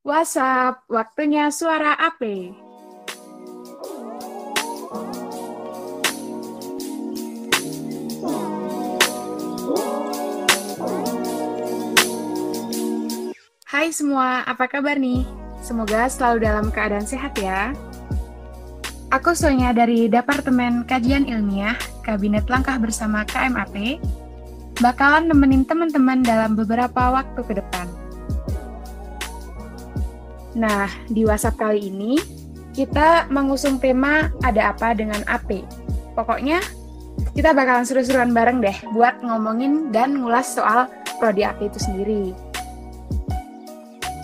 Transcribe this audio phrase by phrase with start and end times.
[0.00, 2.56] WhatsApp, waktunya suara AP.
[13.68, 15.28] Hai semua, apa kabar nih?
[15.60, 17.76] Semoga selalu dalam keadaan sehat ya.
[19.12, 21.76] Aku Sonya dari Departemen Kajian Ilmiah
[22.08, 24.00] Kabinet Langkah Bersama KMAP,
[24.80, 27.89] bakalan nemenin teman-teman dalam beberapa waktu ke depan.
[30.58, 32.18] Nah, di WhatsApp kali ini
[32.74, 35.62] kita mengusung tema ada apa dengan AP.
[36.18, 36.58] Pokoknya
[37.36, 40.90] kita bakalan seru-seruan bareng deh buat ngomongin dan ngulas soal
[41.22, 42.24] prodi AP itu sendiri.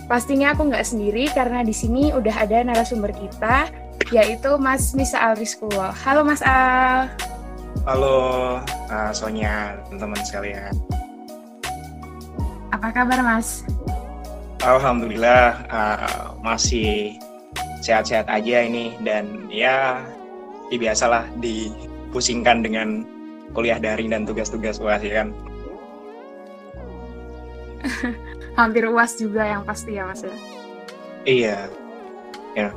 [0.06, 3.66] Pastinya aku nggak sendiri karena di sini udah ada narasumber kita
[4.14, 5.90] yaitu Mas Misa Alriskulo.
[5.90, 7.10] Halo Mas Al.
[7.82, 8.16] Halo
[8.90, 10.74] uh, Sonya, teman-teman sekalian.
[12.70, 13.66] Apa kabar Mas?
[14.64, 17.20] Alhamdulillah uh, masih
[17.84, 20.00] sehat-sehat aja ini dan ya,
[20.72, 23.04] ya biasalah dipusingkan dengan
[23.52, 25.28] kuliah daring dan tugas-tugas UAS ya kan.
[28.58, 30.36] Hampir UAS juga yang pasti ya Mas ya.
[31.28, 31.58] Iya.
[32.56, 32.68] Ya.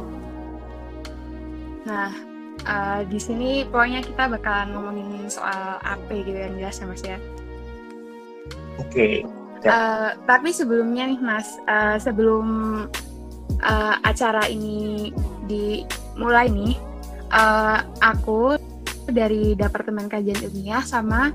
[1.87, 2.11] Nah,
[2.67, 7.17] uh, di sini pokoknya kita bakalan ngomongin soal AP gitu yang jelas ya Mas ya.
[8.77, 9.23] Oke.
[9.23, 9.38] Okay.
[9.65, 12.47] Uh, tapi sebelumnya nih Mas, uh, sebelum
[13.59, 15.11] uh, acara ini
[15.49, 16.79] dimulai nih,
[17.33, 18.55] uh, aku
[19.09, 21.33] dari Departemen Kajian Ilmiah sama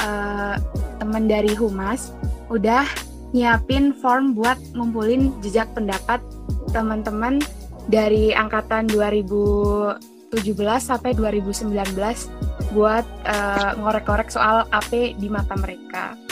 [0.00, 0.54] uh,
[1.02, 2.14] teman dari Humas
[2.48, 2.86] udah
[3.34, 6.22] nyiapin form buat ngumpulin jejak pendapat
[6.70, 7.42] teman-teman
[7.90, 9.98] dari angkatan 2017
[10.78, 11.74] sampai 2019
[12.74, 16.25] buat uh, ngorek-ngorek soal AP di mata mereka.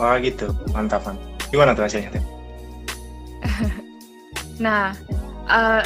[0.00, 1.20] Wah gitu, mantap kan.
[1.52, 2.24] Gimana tuh hasilnya tuh?
[4.64, 4.96] nah,
[5.44, 5.84] uh,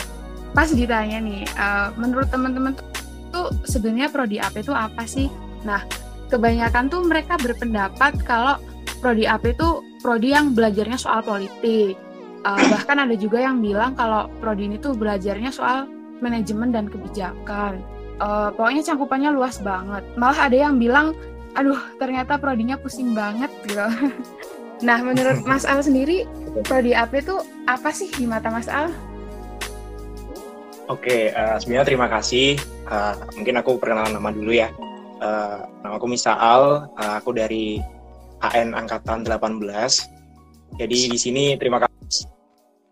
[0.54, 2.86] pas ditanya nih, uh, menurut teman-teman tuh,
[3.34, 5.26] tuh sebenarnya prodi AP itu apa sih?
[5.66, 5.82] Nah,
[6.30, 8.62] kebanyakan tuh mereka berpendapat kalau
[9.02, 11.98] prodi AP itu prodi yang belajarnya soal politik.
[12.46, 15.90] Uh, bahkan ada juga yang bilang kalau prodi ini tuh belajarnya soal
[16.22, 17.82] manajemen dan kebijakan.
[18.22, 20.06] Uh, pokoknya cangkupannya luas banget.
[20.14, 21.18] Malah ada yang bilang
[21.54, 23.82] aduh ternyata prodinya pusing banget gitu.
[24.82, 26.26] Nah menurut Mas Al sendiri
[26.66, 27.38] prodi AP itu
[27.70, 28.90] apa sih di mata Mas Al?
[30.92, 32.60] Oke, uh, sebenarnya terima kasih.
[32.84, 34.68] Uh, mungkin aku perkenalan nama dulu ya.
[35.22, 37.80] Uh, nama aku Misa Al, uh, aku dari
[38.44, 39.62] HN Angkatan 18.
[40.76, 41.80] Jadi di sini terima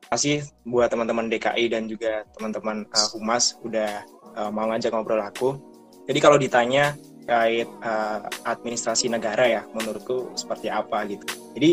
[0.09, 4.00] kasih buat teman-teman DKI dan juga teman-teman uh, Humas udah
[4.41, 5.61] uh, mau ngajak ngobrol aku.
[6.09, 11.22] Jadi kalau ditanya terkait uh, administrasi negara ya menurutku seperti apa gitu.
[11.55, 11.71] Jadi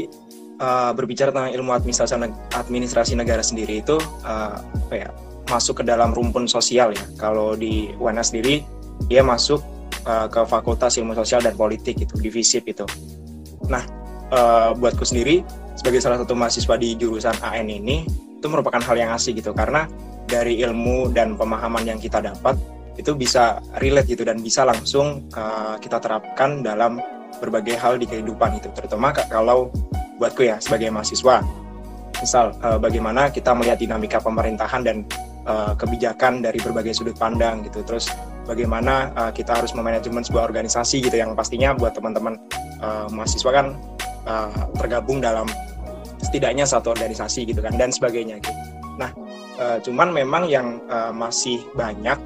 [0.61, 2.13] uh, berbicara tentang ilmu administrasi
[2.53, 5.09] administrasi negara sendiri itu uh, apa ya
[5.49, 7.05] masuk ke dalam rumpun sosial ya.
[7.17, 8.61] Kalau di UNS sendiri
[9.09, 9.65] dia masuk
[10.05, 12.85] uh, ke Fakultas Ilmu Sosial dan Politik itu divisi itu.
[13.65, 13.81] Nah,
[14.29, 15.41] uh, buatku sendiri
[15.73, 18.05] sebagai salah satu mahasiswa di jurusan AN ini
[18.38, 19.89] itu merupakan hal yang asik gitu karena
[20.29, 22.53] dari ilmu dan pemahaman yang kita dapat
[22.99, 26.99] itu bisa relate gitu dan bisa langsung uh, kita terapkan dalam
[27.39, 28.67] berbagai hal di kehidupan itu.
[28.75, 29.71] Terutama kalau
[30.19, 31.39] buatku ya sebagai mahasiswa.
[32.19, 35.07] Misal uh, bagaimana kita melihat dinamika pemerintahan dan
[35.47, 37.79] uh, kebijakan dari berbagai sudut pandang gitu.
[37.88, 38.11] Terus
[38.43, 42.35] bagaimana uh, kita harus memanajemen sebuah organisasi gitu yang pastinya buat teman-teman
[42.83, 43.79] uh, mahasiswa kan
[44.27, 45.47] uh, tergabung dalam
[46.19, 48.51] setidaknya satu organisasi gitu kan dan sebagainya gitu.
[48.99, 49.15] Nah
[49.55, 52.19] uh, cuman memang yang uh, masih banyak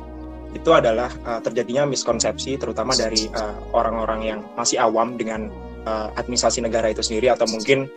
[0.54, 5.50] itu adalah uh, terjadinya miskonsepsi terutama dari eh, orang-orang uh, yang masih awam dengan
[5.90, 7.90] uh, administrasi negara itu sendiri atau mungkin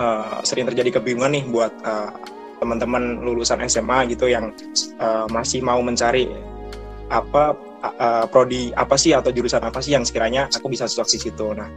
[0.00, 2.10] uh, sering terjadi kebingungan nih buat uh,
[2.58, 4.50] teman-teman lulusan SMA gitu yang
[4.96, 6.30] uh, masih mau mencari
[7.12, 7.52] apa
[7.84, 11.46] uh, prodi apa sih atau jurusan apa sih yang sekiranya aku bisa cocok di situ.
[11.52, 11.68] Nah,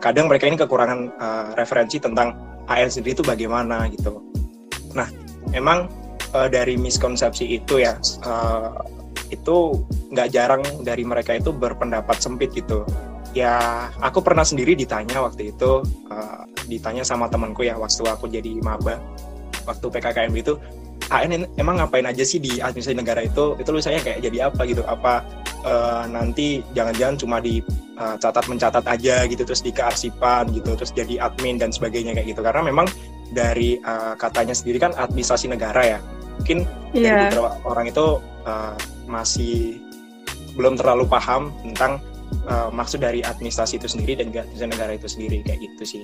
[0.00, 2.32] kadang mereka ini kekurangan uh, referensi tentang
[2.64, 4.24] AN sendiri itu bagaimana gitu.
[4.96, 5.08] Nah,
[5.52, 5.90] memang
[6.32, 8.72] uh, dari miskonsepsi itu ya uh,
[9.34, 9.84] itu
[10.14, 12.86] nggak jarang dari mereka itu berpendapat sempit gitu.
[13.34, 18.62] Ya aku pernah sendiri ditanya waktu itu uh, ditanya sama temanku ya waktu aku jadi
[18.62, 19.02] maba
[19.66, 20.54] waktu PKKM itu
[21.12, 23.58] AN emang ngapain aja sih di administrasi negara itu?
[23.60, 24.80] Itu saya kayak jadi apa gitu?
[24.86, 25.20] Apa
[25.66, 27.60] uh, nanti jangan-jangan cuma di
[28.00, 32.32] uh, catat mencatat aja gitu terus di kearsipan gitu terus jadi admin dan sebagainya kayak
[32.32, 32.40] gitu.
[32.40, 32.88] Karena memang
[33.34, 35.98] dari uh, katanya sendiri kan administrasi negara ya.
[36.40, 36.64] Mungkin
[36.96, 37.28] yeah.
[37.28, 38.06] dari beberapa orang itu
[38.48, 38.74] uh,
[39.06, 39.80] masih
[40.54, 41.98] belum terlalu paham tentang
[42.46, 46.02] uh, maksud dari administrasi itu sendiri dan juga negara itu sendiri kayak gitu sih.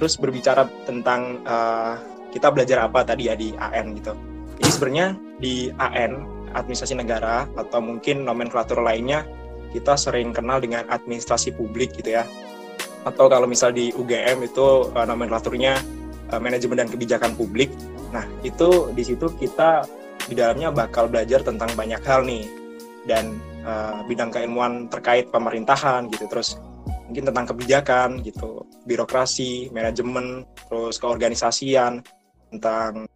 [0.00, 2.00] Terus berbicara tentang uh,
[2.32, 4.16] kita belajar apa tadi ya di AN gitu.
[4.60, 5.08] Jadi sebenarnya
[5.40, 9.24] di AN administrasi negara atau mungkin nomenklatur lainnya
[9.70, 12.24] kita sering kenal dengan administrasi publik gitu ya.
[13.06, 15.80] Atau kalau misal di UGM itu uh, nomenklaturnya
[16.32, 17.72] uh, manajemen dan kebijakan publik.
[18.10, 19.86] Nah, itu di situ kita
[20.30, 22.46] di dalamnya bakal belajar tentang banyak hal nih.
[23.04, 23.36] Dan
[23.66, 26.56] uh, bidang keilmuan terkait pemerintahan gitu terus
[27.10, 32.06] mungkin tentang kebijakan gitu birokrasi manajemen terus keorganisasian
[32.54, 33.10] tentang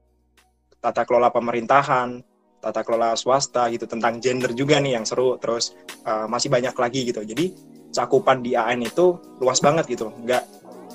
[0.83, 2.19] tata kelola pemerintahan
[2.59, 5.77] tata kelola swasta gitu tentang gender juga nih yang seru terus
[6.09, 7.21] uh, masih banyak lagi gitu.
[7.21, 7.53] Jadi
[7.93, 10.09] cakupan di AN itu luas banget gitu.
[10.25, 10.43] Nggak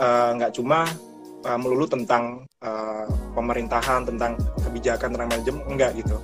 [0.01, 0.89] uh, nggak cuma
[1.45, 6.17] uh, melulu tentang uh, pemerintahan, tentang kebijakan, tentang manajemen enggak gitu.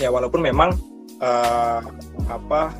[0.00, 0.76] Ya walaupun memang
[1.20, 1.80] uh,
[2.28, 2.72] apa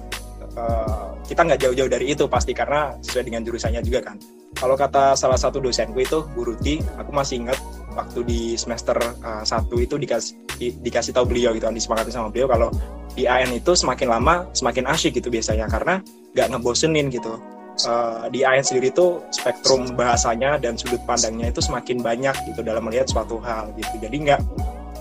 [0.57, 4.17] uh, kita nggak jauh-jauh dari itu pasti karena sesuai dengan jurusannya juga kan.
[4.57, 7.61] Kalau kata salah satu dosenku itu Bu Ruti, aku masih ingat
[7.93, 12.49] waktu di semester uh, satu itu dikasih di, dikasih tahu beliau gitu, disepakati sama beliau
[12.49, 12.69] kalau
[13.17, 16.05] di AN itu semakin lama semakin asyik gitu biasanya karena
[16.37, 17.41] nggak ngebosenin gitu
[17.85, 22.89] uh, di AN sendiri itu spektrum bahasanya dan sudut pandangnya itu semakin banyak gitu dalam
[22.89, 24.01] melihat suatu hal gitu.
[24.01, 24.41] Jadi nggak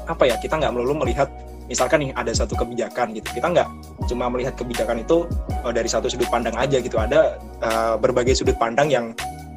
[0.06, 1.32] apa ya kita nggak melulu melihat
[1.72, 3.32] misalkan nih ada satu kebijakan gitu.
[3.32, 3.68] Kita nggak
[4.12, 5.24] cuma melihat kebijakan itu
[5.64, 7.00] uh, dari satu sudut pandang aja gitu.
[7.00, 9.06] Ada uh, berbagai sudut pandang yang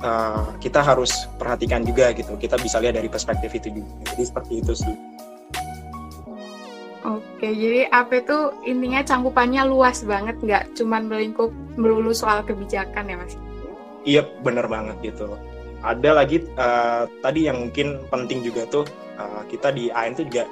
[0.06, 2.38] uh, kita harus perhatikan juga gitu.
[2.38, 3.90] Kita bisa lihat dari perspektif itu juga.
[4.14, 5.17] Jadi seperti itu sih
[7.08, 11.48] Oke, jadi AP itu intinya cangkupannya luas banget, nggak cuman melingkup
[11.80, 13.32] melulu soal kebijakan ya mas?
[14.04, 15.40] Iya, bener banget gitu.
[15.80, 18.84] Ada lagi uh, tadi yang mungkin penting juga tuh
[19.16, 20.44] uh, kita di AN itu juga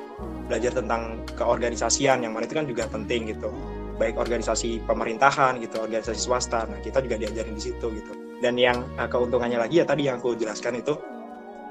[0.49, 3.53] belajar tentang keorganisasian, yang mana itu kan juga penting gitu.
[4.01, 6.65] Baik organisasi pemerintahan gitu, organisasi swasta.
[6.65, 8.13] Nah kita juga diajarin di situ gitu.
[8.41, 10.97] Dan yang uh, keuntungannya lagi ya tadi yang aku jelaskan itu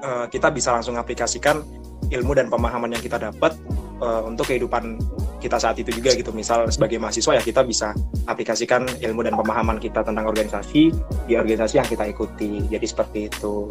[0.06, 1.64] kita bisa langsung aplikasikan
[2.10, 3.56] ilmu dan pemahaman yang kita dapat
[4.00, 5.00] uh, untuk kehidupan
[5.42, 6.30] kita saat itu juga gitu.
[6.34, 7.92] Misal sebagai mahasiswa ya kita bisa
[8.26, 10.90] aplikasikan ilmu dan pemahaman kita tentang organisasi
[11.26, 12.66] di organisasi yang kita ikuti.
[12.66, 13.70] Jadi seperti itu.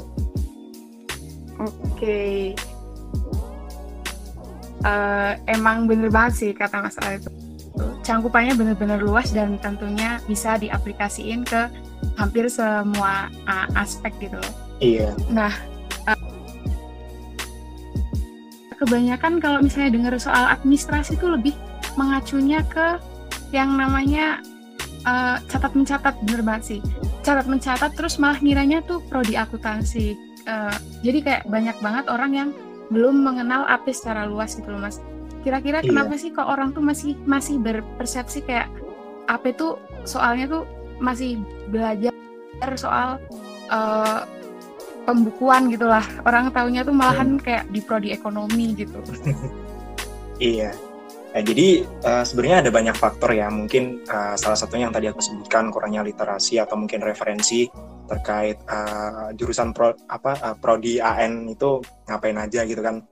[1.59, 2.53] Oke.
[4.85, 7.31] Uh, emang bener banget sih kata Mas Al itu.
[8.05, 11.67] Cangkupannya bener-bener luas dan tentunya bisa diaplikasiin ke
[12.15, 14.53] hampir semua uh, aspek gitu loh.
[14.77, 15.09] Iya.
[15.31, 15.51] Nah,
[18.77, 21.55] kebanyakan kalau misalnya dengar soal administrasi itu lebih
[21.95, 22.99] mengacunya ke
[23.55, 24.43] yang namanya
[25.07, 26.79] uh, catat mencatat bener banget sih.
[27.23, 30.17] Catat mencatat terus malah ngiranya tuh prodi akuntansi.
[30.45, 32.49] Uh, jadi kayak banyak banget orang yang
[32.93, 35.01] belum mengenal AP secara luas gitu loh mas.
[35.41, 35.89] Kira-kira iya.
[35.89, 38.69] kenapa sih kok orang tuh masih masih berpersepsi kayak
[39.29, 40.63] AP tuh soalnya tuh
[41.01, 42.13] masih belajar
[42.77, 43.17] soal
[43.73, 44.25] uh,
[45.05, 47.43] pembukuan gitulah orang tahunya tuh malahan hmm.
[47.45, 48.99] kayak di prodi ekonomi gitu
[50.41, 50.73] iya
[51.35, 53.51] Nah, jadi uh, sebenarnya ada banyak faktor ya.
[53.51, 57.67] Mungkin uh, salah satunya yang tadi aku sebutkan kurangnya literasi atau mungkin referensi
[58.07, 63.03] terkait uh, jurusan pro apa uh, prodi AN itu ngapain aja gitu kan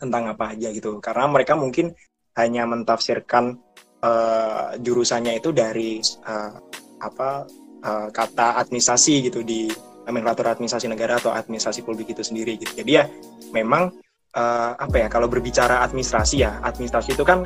[0.00, 0.96] tentang apa aja gitu.
[1.04, 1.92] Karena mereka mungkin
[2.40, 3.60] hanya mentafsirkan
[4.00, 6.56] uh, jurusannya itu dari uh,
[7.04, 7.44] apa
[7.84, 9.68] uh, kata administrasi gitu di
[10.08, 12.72] nomenklatur administrasi negara atau administrasi publik itu sendiri gitu.
[12.72, 13.04] Jadi ya
[13.52, 13.92] memang
[14.32, 17.44] uh, apa ya kalau berbicara administrasi ya administrasi itu kan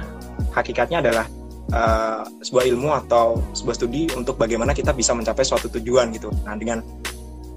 [0.55, 1.27] hakikatnya adalah
[1.75, 6.31] uh, sebuah ilmu atau sebuah studi untuk bagaimana kita bisa mencapai suatu tujuan gitu.
[6.47, 6.79] Nah dengan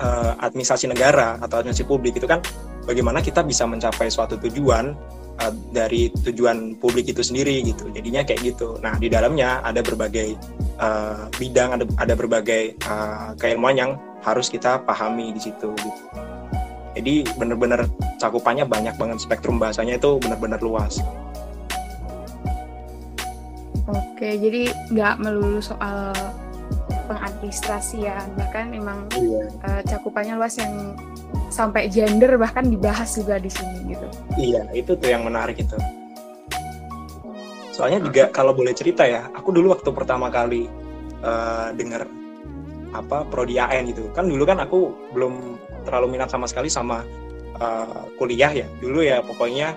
[0.01, 2.41] uh, administrasi negara atau administrasi publik itu kan
[2.89, 4.98] bagaimana kita bisa mencapai suatu tujuan
[5.42, 7.89] uh, dari tujuan publik itu sendiri gitu.
[7.92, 8.80] Jadinya kayak gitu.
[8.80, 10.36] Nah di dalamnya ada berbagai
[10.80, 13.92] uh, bidang, ada ada berbagai uh, keilmuan yang
[14.24, 16.04] harus kita pahami di situ gitu.
[16.96, 21.04] Jadi benar-benar cakupannya banyak banget spektrum bahasanya itu benar-benar luas.
[23.86, 26.15] Oke, jadi nggak melulu soal
[27.06, 29.46] pengadministrasian, bahkan emang iya.
[29.62, 30.98] uh, cakupannya luas yang
[31.56, 34.08] sampai gender bahkan dibahas juga di sini gitu.
[34.36, 35.80] Iya, itu tuh yang menarik itu.
[37.72, 40.68] Soalnya juga kalau boleh cerita ya, aku dulu waktu pertama kali
[41.24, 42.04] uh, dengar
[42.92, 44.12] apa prodi AN gitu.
[44.12, 45.56] Kan dulu kan aku belum
[45.88, 47.08] terlalu minat sama sekali sama
[47.60, 48.68] uh, kuliah ya.
[48.84, 49.76] Dulu ya pokoknya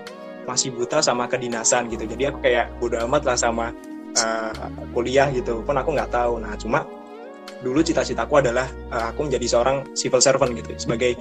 [0.51, 2.07] masih buta sama kedinasan gitu.
[2.07, 3.75] Jadi aku kayak bodo amat lah sama
[4.19, 5.63] uh, kuliah gitu.
[5.63, 6.39] Pun aku nggak tahu.
[6.39, 6.87] Nah cuma
[7.59, 11.19] dulu cita-citaku adalah uh, aku menjadi seorang civil servant gitu sebagai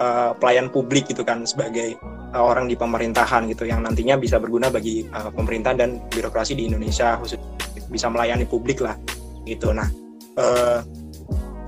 [0.00, 1.98] uh, pelayan publik gitu kan sebagai
[2.34, 6.66] uh, orang di pemerintahan gitu yang nantinya bisa berguna bagi uh, pemerintahan dan birokrasi di
[6.66, 7.38] Indonesia khusus
[7.90, 8.98] bisa melayani publik lah
[9.46, 9.70] gitu.
[9.70, 9.86] Nah
[10.40, 10.80] uh,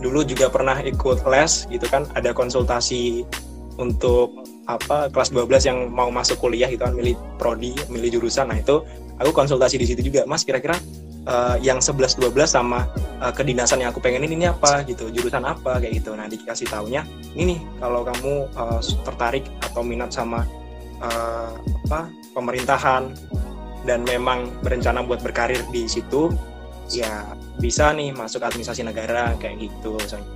[0.02, 3.24] dulu juga pernah ikut les gitu kan ada konsultasi
[3.76, 8.50] untuk apa kelas 12 yang mau masuk kuliah gitu kan milih prodi milih jurusan.
[8.50, 8.82] Nah itu
[9.16, 10.76] aku konsultasi di situ juga mas kira-kira
[11.26, 12.86] uh, yang 11 12 sama
[13.20, 17.02] uh, kedinasan yang aku pengen ini apa gitu jurusan apa kayak gitu nah dikasih taunya
[17.34, 20.46] ini nih kalau kamu uh, tertarik atau minat sama
[21.02, 21.52] uh,
[21.86, 23.12] apa pemerintahan
[23.86, 26.34] dan memang berencana buat berkarir di situ
[26.90, 27.26] ya
[27.58, 30.30] bisa nih masuk administrasi negara kayak gitu misalnya.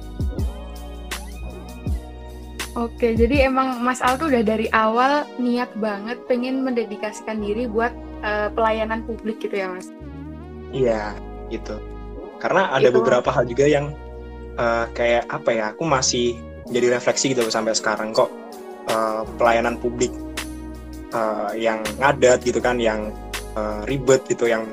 [2.79, 7.91] Oke, jadi emang Mas Al tuh udah dari awal niat banget pengen mendedikasikan diri buat
[8.23, 9.91] uh, pelayanan publik gitu ya, Mas?
[10.71, 11.15] Iya,
[11.51, 11.77] gitu.
[12.41, 12.97] Karena ada itu.
[12.97, 13.93] beberapa hal juga yang
[14.57, 16.39] uh, kayak apa ya, aku masih
[16.71, 18.31] jadi refleksi gitu sampai sekarang kok
[18.89, 20.15] uh, pelayanan publik
[21.13, 23.13] uh, yang ngadat gitu kan, yang
[23.59, 24.65] uh, ribet gitu, yang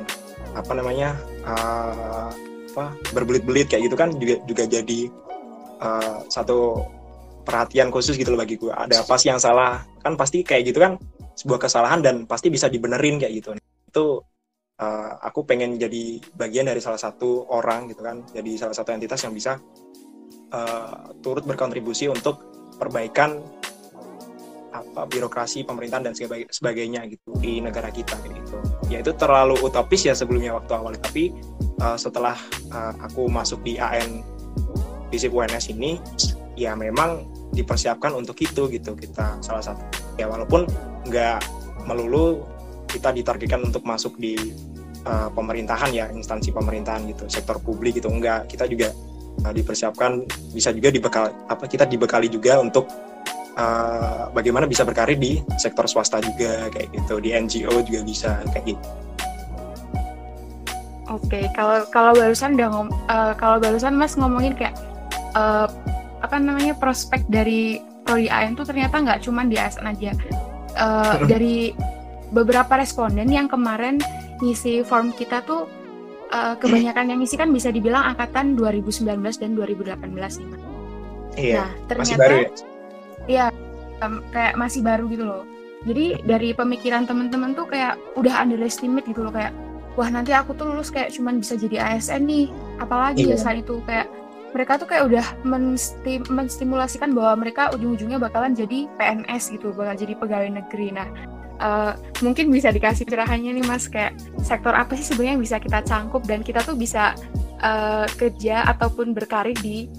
[0.58, 1.14] apa namanya
[1.46, 2.30] uh,
[2.78, 5.10] apa berbelit-belit kayak gitu kan juga juga jadi
[5.82, 6.86] uh, satu
[7.42, 10.78] perhatian khusus gitu loh bagi gue ada apa sih yang salah kan pasti kayak gitu
[10.84, 11.02] kan
[11.34, 14.06] sebuah kesalahan dan pasti bisa dibenerin kayak gitu itu
[14.82, 19.22] uh, aku pengen jadi bagian dari salah satu orang gitu kan jadi salah satu entitas
[19.26, 19.58] yang bisa
[20.54, 22.42] uh, turut berkontribusi untuk
[22.78, 23.42] perbaikan
[24.78, 26.14] apa birokrasi pemerintahan dan
[26.54, 28.62] sebagainya gitu di negara kita gitu.
[28.94, 30.94] Ya itu terlalu utopis ya sebelumnya waktu awal.
[30.98, 31.34] Tapi
[31.82, 32.38] uh, setelah
[32.70, 34.22] uh, aku masuk di AN
[35.10, 35.98] FISIP UNS ini
[36.54, 37.26] ya memang
[37.58, 38.94] dipersiapkan untuk itu gitu.
[38.94, 39.82] Kita salah satu
[40.22, 40.70] ya walaupun
[41.10, 41.40] nggak
[41.90, 42.46] melulu
[42.88, 44.38] kita ditargetkan untuk masuk di
[45.08, 48.92] uh, pemerintahan ya instansi pemerintahan gitu sektor publik gitu enggak kita juga
[49.48, 52.92] uh, dipersiapkan bisa juga dibekal apa kita dibekali juga untuk
[53.56, 58.76] uh, bagaimana bisa berkarir di sektor swasta juga kayak gitu di NGO juga bisa kayak
[58.76, 58.88] gitu
[61.08, 61.46] Oke, okay.
[61.56, 64.76] kalau kalau barusan udah ngom, uh, kalau barusan Mas ngomongin kayak
[65.40, 65.64] uh,
[66.20, 70.12] apa namanya prospek dari prodi AN tuh ternyata nggak cuma di ASN aja.
[70.76, 71.72] Uh, dari
[72.36, 74.04] beberapa responden yang kemarin
[74.42, 75.66] ngisi form kita tuh
[76.32, 79.08] uh, kebanyakan yang ngisi kan bisa dibilang angkatan 2019
[79.42, 80.50] dan 2018 nih.
[81.38, 81.64] Iya.
[81.64, 82.50] Nah, ternyata masih baru ya?
[83.28, 83.46] Iya,
[84.02, 85.44] um, kayak masih baru gitu loh.
[85.86, 89.54] Jadi dari pemikiran temen-temen tuh kayak udah underestimate gitu loh kayak
[89.94, 92.48] wah nanti aku tuh lulus kayak cuman bisa jadi ASN nih.
[92.82, 93.38] Apalagi iya.
[93.38, 94.10] ya selain itu kayak
[94.56, 100.14] mereka tuh kayak udah menstim menstimulasikan bahwa mereka ujung-ujungnya bakalan jadi PNS gitu, bakal jadi
[100.18, 100.96] pegawai negeri.
[100.96, 101.08] Nah,
[101.62, 105.80] uh, mungkin bisa dikasih pencerahannya nih Mas kayak sektor apa sih sebenarnya yang bisa kita
[105.86, 107.14] cangkup dan kita tuh bisa
[107.62, 109.90] uh, kerja ataupun berkarir di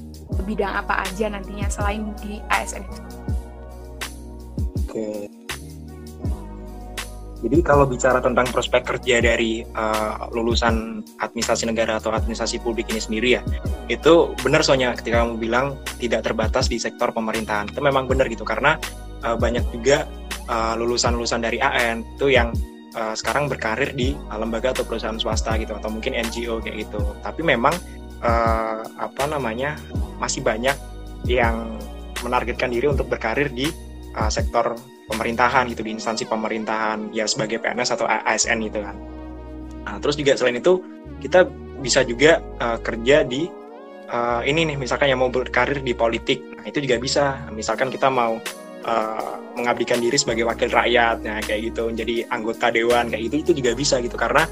[0.47, 3.01] bidang apa aja nantinya selain di ASN itu.
[4.89, 5.29] Oke,
[7.39, 12.99] jadi kalau bicara tentang prospek kerja dari uh, lulusan administrasi negara atau administrasi publik ini
[12.99, 13.43] sendiri ya,
[13.87, 17.71] itu benar soalnya ketika kamu bilang tidak terbatas di sektor pemerintahan.
[17.71, 18.75] Itu memang benar gitu karena
[19.23, 20.11] uh, banyak juga
[20.49, 22.51] uh, lulusan-lulusan dari AN itu yang
[22.97, 27.01] uh, sekarang berkarir di uh, lembaga atau perusahaan swasta gitu atau mungkin NGO kayak gitu.
[27.23, 27.77] Tapi memang
[28.25, 29.77] uh, apa namanya
[30.19, 30.75] masih banyak
[31.29, 31.79] yang
[32.25, 33.71] menargetkan diri untuk berkarir di
[34.19, 34.75] uh, sektor
[35.09, 38.97] pemerintahan gitu di instansi pemerintahan ya sebagai PNS atau ASN gitu kan.
[39.89, 40.85] Nah, terus juga selain itu
[41.25, 41.49] kita
[41.81, 43.49] bisa juga uh, kerja di
[44.13, 46.45] uh, ini nih misalkan yang mau berkarir di politik.
[46.61, 47.25] Nah, itu juga bisa.
[47.55, 48.37] Misalkan kita mau
[48.85, 53.53] uh, mengabdikan diri sebagai wakil rakyat nah kayak gitu jadi anggota dewan kayak gitu itu
[53.63, 54.45] juga bisa gitu karena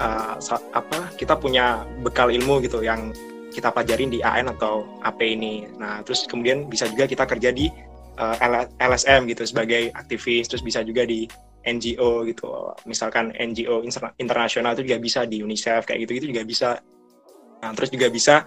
[0.00, 0.36] uh,
[0.72, 3.12] apa kita punya bekal ilmu gitu yang
[3.54, 5.62] kita pelajarin di AN atau AP ini.
[5.78, 7.70] Nah, terus kemudian bisa juga kita kerja di
[8.18, 11.30] uh, eh, LSM gitu sebagai aktivis terus bisa juga di
[11.62, 12.74] NGO gitu.
[12.90, 13.86] Misalkan NGO
[14.18, 16.82] internasional itu juga bisa di UNICEF kayak gitu itu juga bisa.
[17.62, 18.42] Nah terus juga bisa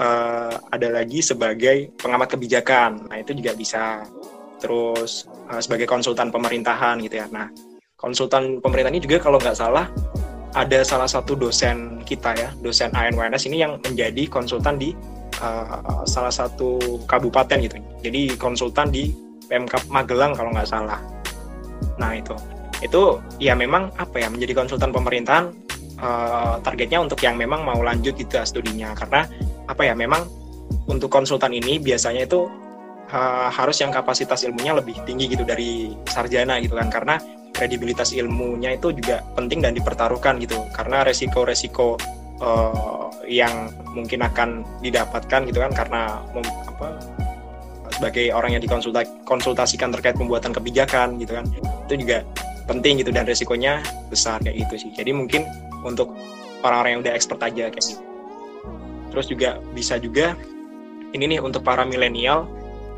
[0.00, 4.04] uh, ada lagi sebagai pengamat kebijakan nah itu juga bisa
[4.58, 7.48] terus uh, sebagai konsultan pemerintahan gitu ya nah
[7.96, 9.88] konsultan pemerintahan ini juga kalau nggak salah
[10.56, 14.96] ada salah satu dosen kita ya dosen ANWNS ini yang menjadi konsultan di
[15.44, 17.76] uh, salah satu kabupaten gitu.
[18.00, 19.12] Jadi konsultan di
[19.46, 21.00] PMK Magelang kalau nggak salah.
[22.00, 22.32] Nah itu,
[22.80, 25.52] itu ya memang apa ya menjadi konsultan pemerintahan
[26.00, 29.28] uh, targetnya untuk yang memang mau lanjut gitu studinya karena
[29.68, 30.24] apa ya memang
[30.88, 32.48] untuk konsultan ini biasanya itu
[33.12, 36.88] uh, harus yang kapasitas ilmunya lebih tinggi gitu dari sarjana gitu kan.
[36.88, 37.16] Karena
[37.52, 40.58] kredibilitas ilmunya itu juga penting dan dipertaruhkan gitu.
[40.72, 41.96] Karena resiko-resiko
[42.40, 46.22] uh, yang mungkin akan didapatkan gitu kan karena
[46.70, 46.88] apa
[47.96, 51.48] sebagai orang yang dikonsultasikan terkait pembuatan kebijakan gitu kan
[51.88, 52.22] itu juga
[52.68, 54.90] penting gitu dan resikonya besar kayak gitu sih.
[54.92, 55.46] Jadi mungkin
[55.86, 56.12] untuk
[56.66, 58.02] orang-orang yang udah expert aja kayak gitu.
[59.14, 60.34] Terus juga bisa juga
[61.14, 62.44] ini nih untuk para milenial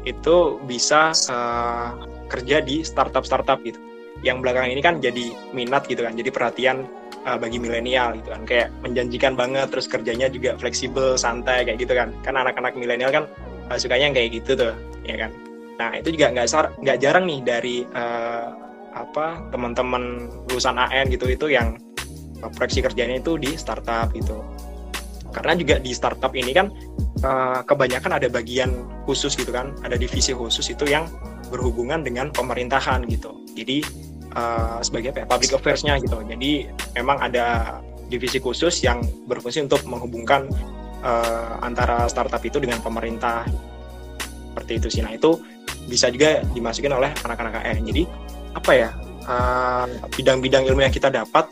[0.07, 3.81] itu bisa uh, kerja di startup-startup gitu.
[4.23, 6.87] Yang belakangan ini kan jadi minat gitu kan jadi perhatian
[7.27, 8.43] uh, bagi milenial gitu kan.
[8.47, 12.15] Kayak menjanjikan banget terus kerjanya juga fleksibel santai kayak gitu kan.
[12.23, 13.25] Kan anak-anak milenial kan
[13.71, 14.75] uh, sukanya yang kayak gitu tuh
[15.07, 15.31] ya kan.
[15.79, 16.47] Nah itu juga nggak
[16.83, 18.51] nggak jarang nih dari uh,
[18.99, 21.79] apa teman-teman lulusan AN gitu itu yang
[22.43, 24.43] proyeksi kerjanya itu di startup gitu.
[25.31, 26.73] Karena juga di startup ini kan
[27.25, 31.07] uh, kebanyakan ada bagian khusus gitu kan ada divisi khusus itu yang
[31.49, 33.33] berhubungan dengan pemerintahan gitu.
[33.57, 33.83] Jadi
[34.37, 36.21] uh, sebagai apa ya, public affairs-nya gitu.
[36.29, 40.49] Jadi memang ada divisi khusus yang berfungsi untuk menghubungkan
[41.03, 43.49] uh, antara startup itu dengan pemerintah.
[44.53, 45.03] Seperti itu sih.
[45.07, 45.39] Nah itu
[45.89, 48.05] bisa juga dimasukin oleh anak-anak AN jadi
[48.53, 48.91] apa ya
[50.15, 51.49] bidang-bidang uh, ilmu yang kita dapat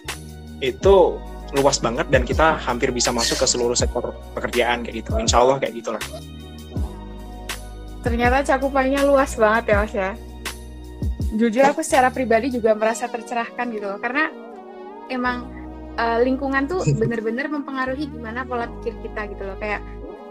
[0.60, 1.16] itu
[1.54, 5.14] luas banget dan kita hampir bisa masuk ke seluruh sektor pekerjaan kayak gitu.
[5.20, 6.02] Insya Allah kayak gitulah.
[8.02, 10.10] Ternyata cakupannya luas banget ya mas ya.
[11.36, 14.30] Jujur aku secara pribadi juga merasa tercerahkan gitu karena
[15.10, 15.46] emang
[15.98, 19.82] uh, lingkungan tuh bener-bener mempengaruhi gimana pola pikir kita gitu loh kayak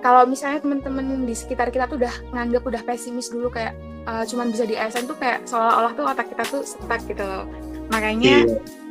[0.06, 3.74] kalau misalnya temen-temen di sekitar kita tuh udah nganggap udah pesimis dulu kayak
[4.06, 7.50] uh, cuman bisa di ASN tuh kayak seolah-olah tuh otak kita tuh stuck gitu loh
[7.90, 8.85] makanya yeah.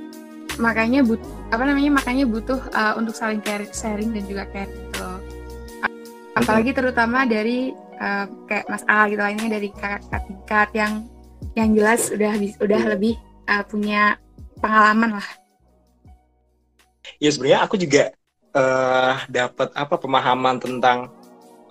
[0.58, 1.20] Makanya but
[1.50, 3.42] apa namanya makanya butuh uh, untuk saling
[3.75, 5.08] sharing dan juga care gitu
[6.34, 10.92] apalagi terutama dari uh, kayak Mas A gitu lainnya dari kakak tingkat yang
[11.54, 12.90] yang jelas udah udah iya.
[12.90, 13.14] lebih
[13.46, 14.18] uh, punya
[14.58, 15.28] pengalaman lah.
[17.23, 18.11] Ya sebenarnya aku juga
[18.56, 21.12] uh, dapat apa pemahaman tentang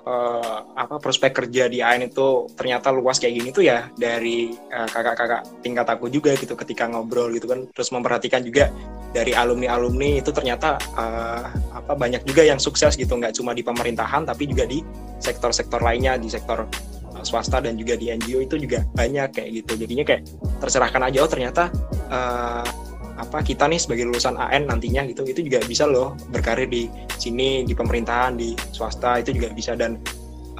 [0.07, 5.15] uh, apa prospek kerja di AIN itu ternyata luas kayak gini tuh ya dari kakak
[5.15, 7.67] kakak-kakak tingkat aku juga gitu ketika ngobrol gitu kan.
[7.71, 8.69] Terus memperhatikan juga
[9.13, 11.45] dari alumni-alumni itu ternyata uh,
[11.75, 13.15] apa banyak juga yang sukses gitu.
[13.15, 14.83] Nggak cuma di pemerintahan tapi juga di
[15.21, 16.65] sektor-sektor lainnya di sektor
[17.13, 19.71] uh, swasta dan juga di NGO itu juga banyak kayak gitu.
[19.87, 20.21] Jadinya kayak
[20.59, 21.63] terserahkan aja oh ternyata
[22.11, 26.89] uh, apa kita nih sebagai lulusan AN nantinya gitu itu juga bisa loh berkarir di
[27.21, 29.77] sini di pemerintahan di swasta itu juga bisa.
[29.77, 30.01] Dan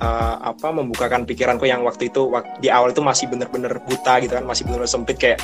[0.02, 2.30] uh, apa membukakan pikiranku yang waktu itu
[2.62, 5.42] di awal itu masih bener-bener buta gitu kan masih bener-bener sempit kayak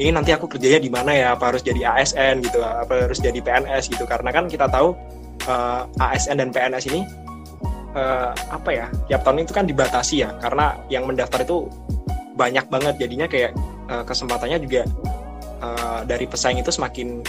[0.00, 3.38] ini nanti aku kerjanya di mana ya apa harus jadi ASN gitu apa harus jadi
[3.38, 4.06] PNS gitu.
[4.08, 4.94] Karena kan kita tahu
[5.50, 7.04] uh, ASN dan PNS ini
[7.98, 11.68] uh, apa ya tiap tahun itu kan dibatasi ya karena yang mendaftar itu
[12.38, 12.94] banyak banget.
[13.02, 13.52] Jadinya kayak
[14.08, 14.88] kesempatannya juga
[15.62, 17.22] uh, dari pesaing itu semakin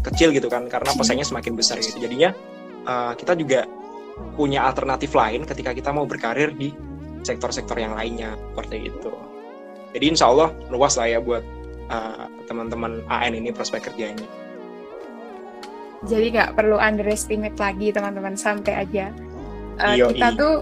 [0.00, 1.98] kecil gitu kan karena pesaingnya semakin besar gitu.
[1.98, 2.30] Jadinya
[2.86, 3.66] uh, kita juga
[4.38, 6.70] punya alternatif lain ketika kita mau berkarir di
[7.26, 9.10] sektor-sektor yang lainnya seperti itu.
[9.94, 11.42] Jadi insya Allah luas lah ya buat
[11.90, 14.26] uh, teman-teman AN ini prospek kerjanya.
[16.04, 19.08] Jadi nggak perlu underestimate lagi teman-teman sampai aja.
[19.80, 20.54] Uh, kita tuh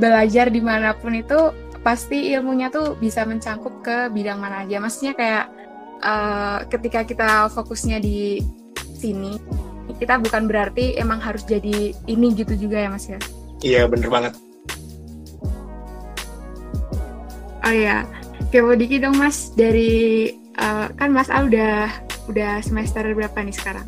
[0.00, 1.52] belajar di mana pun itu
[1.84, 4.80] pasti ilmunya tuh bisa mencangkup ke bidang mana aja.
[4.80, 5.44] Maksudnya kayak
[6.02, 8.42] uh, ketika kita fokusnya di
[8.98, 9.38] sini
[9.98, 13.18] kita bukan berarti emang harus jadi ini gitu juga ya mas ya?
[13.62, 14.32] Iya bener banget.
[17.62, 18.02] Oh ya
[18.50, 21.88] kepo dikit dong mas dari uh, kan mas Al udah
[22.26, 23.86] udah semester berapa nih sekarang?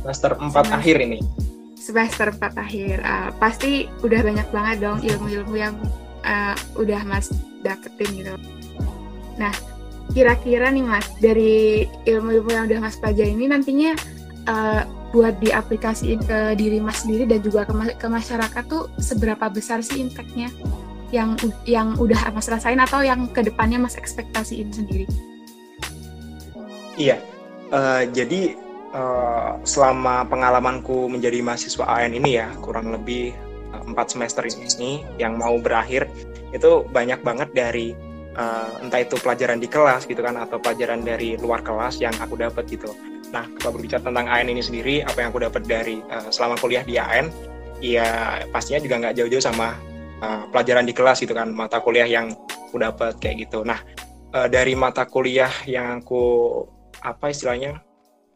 [0.00, 1.18] Semester 4 semester, akhir ini.
[1.76, 2.96] Semester 4 akhir.
[3.04, 5.76] Uh, pasti udah banyak banget dong ilmu-ilmu yang
[6.24, 7.28] uh, udah mas
[7.60, 8.34] dapetin gitu.
[9.36, 9.52] Nah
[10.10, 13.92] kira-kira nih mas dari ilmu-ilmu yang udah mas pelajari ini nantinya
[14.50, 19.82] uh, buat diaplikasiin ke diri mas sendiri dan juga ke, ke masyarakat tuh seberapa besar
[19.82, 20.50] sih impactnya
[21.10, 21.34] yang
[21.66, 25.06] yang udah mas rasain atau yang ke depannya mas ekspektasiin sendiri?
[26.94, 27.18] Iya,
[27.74, 28.54] uh, jadi
[28.94, 33.34] uh, selama pengalamanku menjadi mahasiswa AN ini ya kurang lebih
[33.70, 36.10] empat semester ini yang mau berakhir
[36.50, 37.94] itu banyak banget dari
[38.40, 42.40] uh, entah itu pelajaran di kelas gitu kan atau pelajaran dari luar kelas yang aku
[42.40, 42.88] dapat gitu.
[43.30, 46.82] Nah kalau berbicara tentang AN ini sendiri, apa yang aku dapat dari uh, selama kuliah
[46.82, 47.28] di AN,
[47.84, 49.76] ya pastinya juga nggak jauh-jauh sama
[50.24, 52.32] uh, pelajaran di kelas gitu kan, mata kuliah yang
[52.72, 53.62] aku dapat kayak gitu.
[53.62, 53.78] Nah
[54.32, 56.64] uh, dari mata kuliah yang aku
[57.04, 57.80] apa istilahnya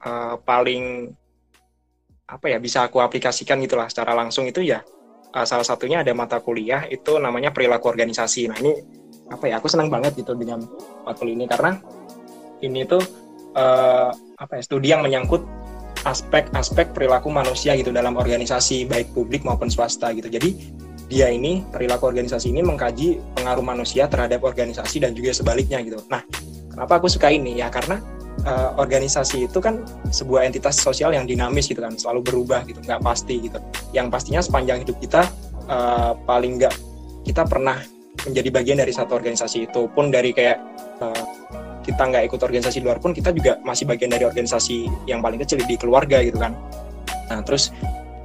[0.05, 1.13] uh, paling
[2.25, 4.81] apa ya bisa aku aplikasikan gitulah secara langsung itu ya
[5.45, 8.47] salah satunya ada mata kuliah itu namanya perilaku organisasi.
[8.47, 8.73] Nah ini
[9.33, 10.65] apa ya aku senang banget gitu dengan
[11.05, 11.81] matkul ini karena
[12.61, 13.01] ini tuh
[13.57, 15.45] uh, apa ya studi yang menyangkut
[16.05, 20.29] aspek-aspek perilaku manusia gitu dalam organisasi baik publik maupun swasta gitu.
[20.29, 20.77] Jadi
[21.09, 26.01] dia ini perilaku organisasi ini mengkaji pengaruh manusia terhadap organisasi dan juga sebaliknya gitu.
[26.13, 26.21] Nah,
[26.73, 28.01] kenapa aku suka ini ya karena
[28.45, 33.01] uh, organisasi itu kan sebuah entitas sosial yang dinamis gitu kan, selalu berubah gitu, nggak
[33.05, 33.57] pasti gitu.
[33.97, 35.29] Yang pastinya sepanjang hidup kita
[35.69, 36.75] uh, paling nggak
[37.25, 37.81] kita pernah
[38.23, 40.63] menjadi bagian dari satu organisasi itu pun dari kayak
[41.03, 41.25] uh,
[41.85, 45.61] kita nggak ikut organisasi luar pun kita juga masih bagian dari organisasi yang paling kecil
[45.61, 46.57] di keluarga gitu kan.
[47.29, 47.75] Nah terus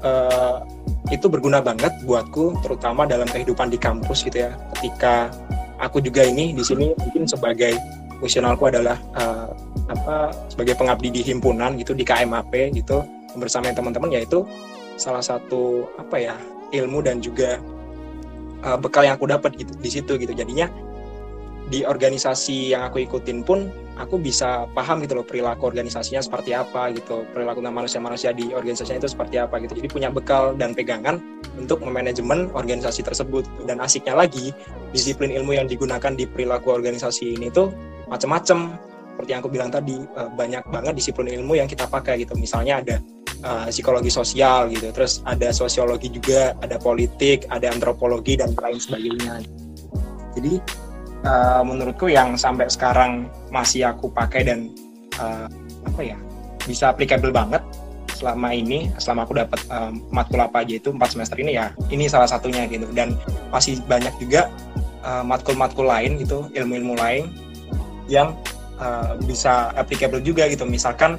[0.05, 0.63] uh,
[1.11, 4.55] itu berguna banget buatku terutama dalam kehidupan di kampus gitu ya.
[4.77, 5.33] Ketika
[5.81, 7.75] aku juga ini di sini mungkin sebagai
[8.23, 9.51] fungsionalku adalah uh,
[9.91, 13.03] apa sebagai pengabdi di himpunan gitu di KMAP gitu
[13.35, 14.43] bersama teman-teman yaitu
[14.99, 16.35] salah satu apa ya
[16.75, 17.57] ilmu dan juga
[18.65, 20.31] uh, bekal yang aku dapat gitu di situ gitu.
[20.35, 20.69] Jadinya
[21.69, 23.69] di organisasi yang aku ikutin pun
[23.99, 27.27] aku bisa paham gitu loh perilaku organisasinya seperti apa gitu.
[27.29, 29.77] Perilaku manusia-manusia di organisasinya itu seperti apa gitu.
[29.77, 31.21] Jadi punya bekal dan pegangan
[31.59, 34.55] untuk memanajemen organisasi tersebut dan asiknya lagi
[34.95, 37.69] disiplin ilmu yang digunakan di perilaku organisasi ini tuh
[38.09, 38.73] macam-macam
[39.19, 42.33] seperti yang aku bilang tadi eh, banyak banget disiplin ilmu yang kita pakai gitu.
[42.39, 42.95] Misalnya ada
[43.43, 44.91] uh, psikologi sosial gitu.
[44.91, 49.43] Terus ada sosiologi juga ada politik ada antropologi dan lain sebagainya.
[50.37, 50.53] Jadi
[51.25, 54.71] uh, menurutku yang sampai sekarang masih aku pakai dan
[55.19, 55.47] uh,
[55.87, 56.17] apa ya
[56.67, 57.63] bisa applicable banget
[58.19, 62.11] selama ini selama aku dapat um, matkul apa aja itu empat semester ini ya ini
[62.11, 62.87] salah satunya gitu.
[62.91, 63.15] Dan
[63.49, 64.51] masih banyak juga
[64.99, 67.31] matkul-matkul uh, lain gitu ilmu-ilmu lain
[68.11, 68.35] yang
[68.83, 70.67] uh, bisa applicable juga gitu.
[70.67, 71.15] Misalkan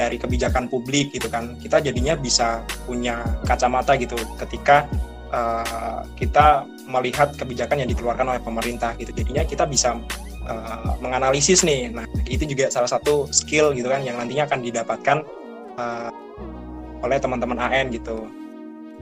[0.00, 1.60] dari kebijakan publik gitu kan.
[1.60, 4.88] Kita jadinya bisa punya kacamata gitu ketika
[5.28, 9.12] uh, kita melihat kebijakan yang dikeluarkan oleh pemerintah gitu.
[9.12, 10.00] Jadinya kita bisa
[10.48, 11.92] uh, menganalisis nih.
[11.92, 15.18] Nah itu juga salah satu skill gitu kan yang nantinya akan didapatkan
[15.76, 16.08] uh,
[17.04, 18.24] oleh teman-teman AN gitu.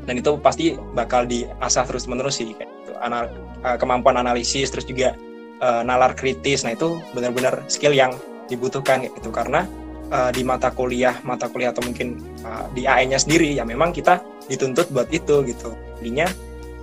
[0.02, 2.92] Dan itu pasti bakal diasah terus menerus sih kayak gitu.
[2.98, 3.30] Anal
[3.78, 5.14] kemampuan analisis terus juga
[5.62, 6.66] uh, nalar kritis.
[6.66, 8.14] Nah itu benar-benar skill yang
[8.50, 9.30] dibutuhkan gitu.
[9.30, 9.66] Karena
[10.12, 14.20] uh, di mata kuliah mata kuliah atau mungkin uh, di AE-nya sendiri ya memang kita
[14.48, 15.70] dituntut buat itu gitu.
[16.00, 16.26] Jadinya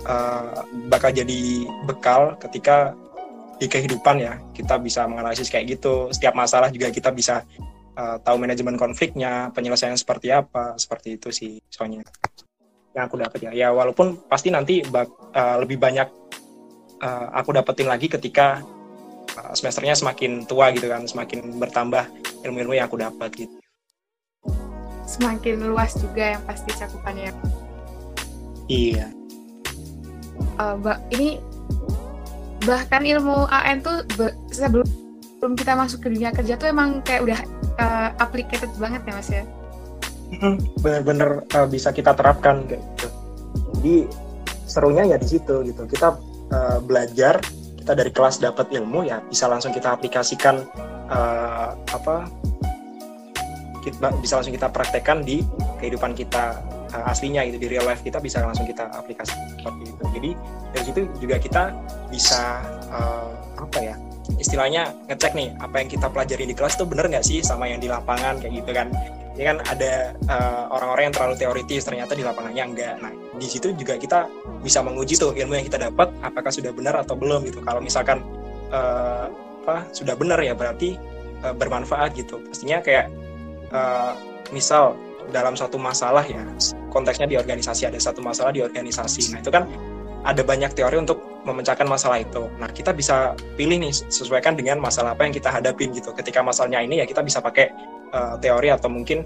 [0.06, 2.94] uh, bakal jadi bekal ketika
[3.56, 6.12] di kehidupan ya kita bisa menganalisis kayak gitu.
[6.12, 7.42] Setiap masalah juga kita bisa
[7.96, 12.04] uh, tahu manajemen konfliknya penyelesaian seperti apa seperti itu sih soalnya.
[12.94, 13.52] Yang aku dapat ya.
[13.52, 16.08] Ya walaupun pasti nanti bak, uh, lebih banyak
[17.02, 18.62] uh, aku dapetin lagi ketika
[19.54, 22.04] semesternya semakin tua gitu kan semakin bertambah
[22.44, 23.56] ilmu-ilmu yang aku dapat gitu.
[25.06, 27.30] Semakin luas juga yang pasti cakupannya.
[28.66, 29.06] Iya.
[30.58, 31.38] Uh, ini
[32.66, 34.02] bahkan ilmu AN tuh
[34.50, 37.40] sebelum kita masuk ke dunia kerja tuh emang kayak udah
[37.78, 39.44] uh, applicated banget ya mas ya?
[40.82, 43.08] Bener-bener uh, bisa kita terapkan kayak gitu.
[43.78, 43.96] Jadi
[44.66, 45.86] serunya ya di situ gitu.
[45.86, 46.18] Kita
[46.50, 47.38] uh, belajar
[47.86, 50.58] kita dari kelas dapat ilmu ya bisa langsung kita aplikasikan
[51.06, 52.26] uh, apa
[53.78, 55.46] kita bisa langsung kita praktekkan di
[55.78, 60.02] kehidupan kita uh, aslinya itu di real life kita bisa langsung kita aplikasi seperti itu.
[60.18, 60.30] Jadi
[60.74, 61.62] dari situ juga kita
[62.10, 62.58] bisa
[62.90, 63.94] uh, apa ya
[64.36, 67.78] istilahnya ngecek nih apa yang kita pelajari di kelas itu bener nggak sih sama yang
[67.80, 68.90] di lapangan kayak gitu kan.
[69.36, 72.94] Ini kan ada uh, orang-orang yang terlalu teoritis ternyata di lapangannya enggak.
[73.04, 74.24] Nah di situ juga kita
[74.64, 77.60] bisa menguji tuh ilmu yang kita dapat apakah sudah benar atau belum gitu.
[77.60, 78.24] Kalau misalkan
[78.72, 79.28] uh,
[79.66, 80.96] apa sudah benar ya berarti
[81.44, 82.40] uh, bermanfaat gitu.
[82.48, 83.12] Pastinya kayak
[83.76, 84.16] uh,
[84.56, 84.96] misal
[85.34, 86.40] dalam satu masalah ya
[86.94, 89.36] konteksnya di organisasi ada satu masalah di organisasi.
[89.36, 89.68] Nah itu kan
[90.26, 92.50] ada banyak teori untuk memecahkan masalah itu.
[92.58, 96.10] Nah kita bisa pilih nih sesuaikan dengan masalah apa yang kita hadapin gitu.
[96.10, 97.70] Ketika masalahnya ini ya kita bisa pakai
[98.10, 99.22] uh, teori atau mungkin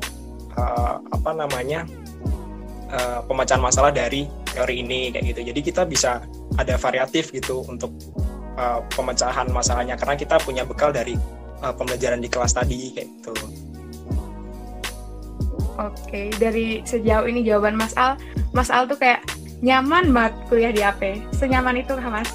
[0.61, 1.89] uh, apa namanya
[2.93, 5.41] uh, pemecahan masalah dari teori ini kayak gitu.
[5.49, 6.21] Jadi kita bisa
[6.61, 7.89] ada variatif gitu untuk
[8.61, 9.97] uh, pemecahan masalahnya.
[9.97, 11.17] Karena kita punya bekal dari
[11.65, 13.33] uh, pembelajaran di kelas tadi kayak gitu.
[15.81, 18.21] Oke, dari sejauh ini jawaban Mas Al,
[18.53, 19.25] Mas Al tuh kayak
[19.61, 21.03] nyaman banget kuliah di AP.
[21.37, 22.29] Senyaman itu kah Mas?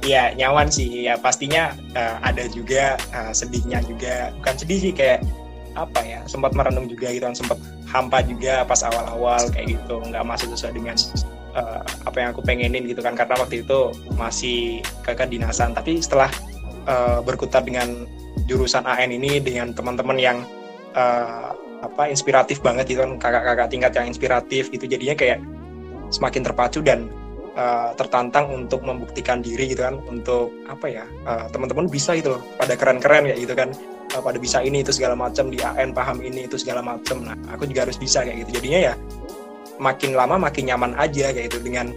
[0.00, 1.06] Iya nyaman sih.
[1.06, 4.34] Ya pastinya uh, ada juga uh, sedihnya juga.
[4.40, 5.22] Bukan sedih sih kayak
[5.78, 6.20] apa ya?
[6.26, 7.36] Sempat merenung juga gitu kan.
[7.36, 7.58] Sempat
[7.90, 10.00] hampa juga pas awal-awal kayak gitu.
[10.08, 10.96] Nggak masuk sesuai dengan
[11.58, 13.18] uh, apa yang aku pengenin gitu kan.
[13.18, 15.74] Karena waktu itu masih ke kedinasan.
[15.74, 16.30] Tapi setelah
[16.86, 18.06] uh, berkutat dengan
[18.46, 20.38] jurusan AN ini dengan teman-teman yang
[20.94, 25.40] uh, apa inspiratif banget gitu kan kakak-kakak tingkat yang inspiratif gitu jadinya kayak
[26.10, 27.08] semakin terpacu dan
[27.56, 32.42] uh, tertantang untuk membuktikan diri gitu kan untuk apa ya uh, teman-teman bisa gitu loh
[32.58, 33.70] pada keren-keren ya gitu kan
[34.14, 37.22] uh, pada bisa ini itu segala macam di AN paham ini itu segala macam.
[37.24, 38.60] Nah aku juga harus bisa kayak gitu.
[38.62, 38.94] Jadinya ya
[39.80, 41.94] makin lama makin nyaman aja kayak gitu dengan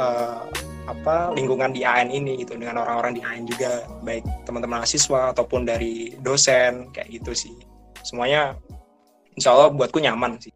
[0.00, 0.40] uh,
[0.86, 5.66] apa lingkungan di AN ini gitu dengan orang-orang di AN juga baik teman-teman mahasiswa ataupun
[5.66, 7.54] dari dosen kayak gitu sih.
[8.06, 8.54] Semuanya
[9.34, 10.55] insya Allah buatku nyaman sih.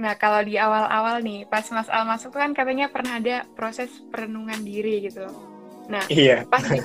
[0.00, 4.64] Nah, kalau di awal-awal nih, pas Mas Al masuk kan katanya pernah ada proses perenungan
[4.64, 5.28] diri gitu.
[5.92, 6.48] Nah, iya.
[6.48, 6.80] pas di,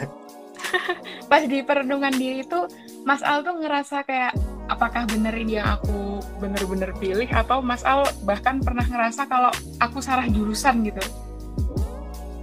[1.32, 2.68] pas di perenungan diri itu
[3.08, 4.36] Mas Al tuh ngerasa kayak
[4.68, 10.04] apakah bener ini yang aku bener-bener pilih atau Mas Al bahkan pernah ngerasa kalau aku
[10.04, 11.04] salah jurusan gitu?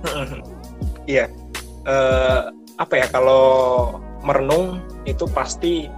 [1.03, 1.27] Iya,
[1.83, 5.91] uh, apa ya kalau merenung itu pasti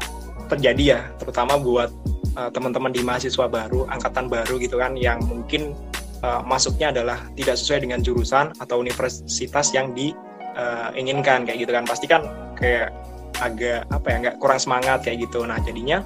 [0.48, 1.92] terjadi ya, terutama buat
[2.34, 5.74] uh, teman-teman di mahasiswa baru, angkatan baru gitu kan, yang mungkin
[6.22, 12.06] uh, masuknya adalah tidak sesuai dengan jurusan atau universitas yang diinginkan kayak gitu kan, pasti
[12.06, 12.22] kan
[12.54, 12.94] kayak
[13.42, 15.42] agak apa ya nggak kurang semangat kayak gitu.
[15.42, 15.98] Nah jadinya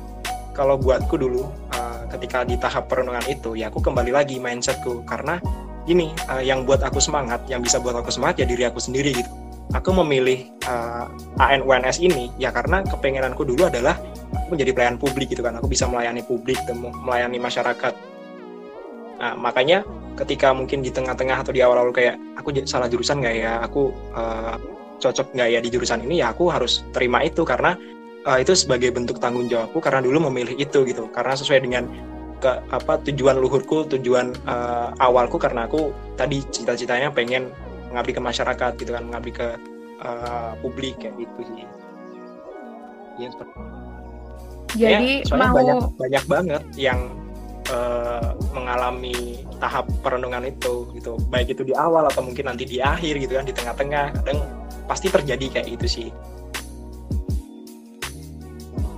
[0.57, 1.45] kalau buatku dulu
[1.77, 5.05] uh, ketika di tahap perenungan itu ya aku kembali lagi mindsetku.
[5.05, 5.37] Karena
[5.85, 9.13] ini uh, yang buat aku semangat yang bisa buat aku semangat ya diri aku sendiri
[9.13, 9.29] gitu.
[9.77, 14.01] Aku memilih uh, ANUNS ini ya karena kepengenanku dulu adalah
[14.33, 15.57] aku menjadi pelayan publik gitu kan.
[15.57, 17.95] Aku bisa melayani publik melayani masyarakat.
[19.19, 19.83] Nah makanya
[20.19, 23.53] ketika mungkin di tengah-tengah atau di awal-awal kayak aku salah jurusan nggak ya?
[23.67, 24.57] Aku uh,
[24.99, 26.23] cocok nggak ya di jurusan ini?
[26.23, 27.79] Ya aku harus terima itu karena
[28.27, 31.07] uh, itu sebagai bentuk tanggung jawabku karena dulu memilih itu gitu.
[31.11, 31.87] Karena sesuai dengan
[32.39, 37.51] ke apa tujuan luhurku tujuan uh, awalku karena aku tadi cita-citanya pengen
[37.91, 39.59] mengabdi ke masyarakat gitu kan mengabdi ke
[40.03, 41.67] uh, publik kayak gitu sih.
[43.19, 43.35] Ya,
[44.77, 47.01] jadi ya, mau banyak banyak banget yang
[47.73, 53.17] uh, mengalami tahap perenungan itu gitu baik itu di awal atau mungkin nanti di akhir
[53.17, 54.45] gitu kan di tengah-tengah kadang
[54.89, 56.09] pasti terjadi kayak gitu sih.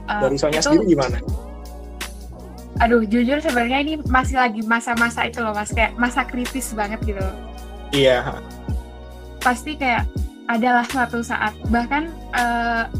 [0.06, 1.18] Uh, Dari Sonya itu, sendiri gimana?
[2.80, 7.26] Aduh, jujur sebenarnya ini masih lagi masa-masa itu loh, mas kayak masa kritis banget gitu.
[7.92, 8.40] Iya.
[9.42, 10.06] Pasti kayak
[10.50, 12.90] adalah suatu saat bahkan uh,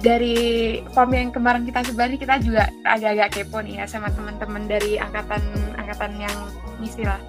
[0.00, 4.96] dari form yang kemarin kita sebar kita juga agak-agak kepo nih ya sama teman-teman dari
[4.96, 5.40] angkatan
[5.76, 6.36] angkatan yang
[6.80, 7.20] ngisi lah.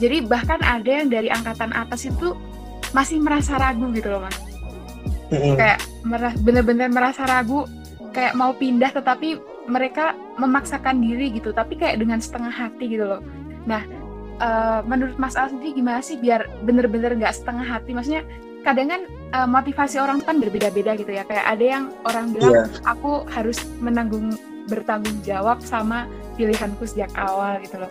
[0.00, 2.34] Jadi bahkan ada yang dari angkatan atas itu
[2.90, 4.36] masih merasa ragu gitu loh mas
[5.30, 5.54] mm-hmm.
[5.54, 5.78] kayak
[6.42, 7.66] bener-bener merasa ragu
[8.10, 9.38] kayak mau pindah tetapi
[9.70, 13.22] mereka memaksakan diri gitu tapi kayak dengan setengah hati gitu loh
[13.64, 13.86] nah
[14.42, 18.26] uh, menurut Mas Al sendiri gimana sih biar bener-bener nggak setengah hati maksudnya
[18.60, 22.68] kadang kan uh, motivasi orang kan berbeda-beda gitu ya kayak ada yang orang bilang yeah.
[22.84, 24.36] aku harus menanggung
[24.68, 27.90] bertanggung jawab sama pilihanku sejak awal gitu loh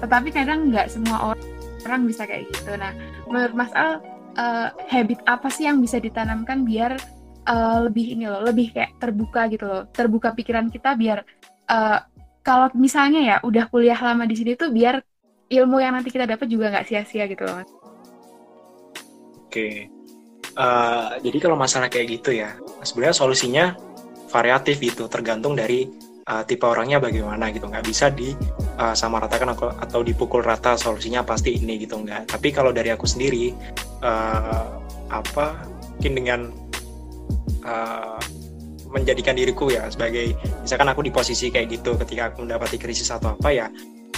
[0.00, 1.36] tetapi kadang nggak semua
[1.84, 2.92] orang bisa kayak gitu nah
[3.28, 4.00] menurut Mas Al
[4.36, 6.96] uh, habit apa sih yang bisa ditanamkan biar
[7.48, 11.24] uh, lebih ini loh, lebih kayak terbuka gitu loh, terbuka pikiran kita biar
[11.70, 11.98] uh,
[12.46, 15.02] kalau misalnya ya udah kuliah lama di sini tuh biar
[15.50, 17.62] ilmu yang nanti kita dapat juga nggak sia-sia gitu loh.
[19.46, 19.88] Oke,
[20.56, 23.64] uh, jadi kalau masalah kayak gitu ya, sebenarnya solusinya
[24.32, 25.86] variatif gitu, tergantung dari
[26.26, 27.68] uh, tipe orangnya bagaimana gitu.
[27.68, 28.32] Nggak bisa di
[28.80, 32.32] uh, sama ratakan atau, atau dipukul rata solusinya pasti ini gitu nggak.
[32.32, 33.54] Tapi kalau dari aku sendiri
[34.02, 34.66] uh,
[35.12, 35.62] apa
[35.96, 36.40] mungkin dengan
[37.62, 38.20] uh,
[38.90, 43.34] menjadikan diriku ya sebagai misalkan aku di posisi kayak gitu ketika aku mendapati krisis atau
[43.36, 43.66] apa ya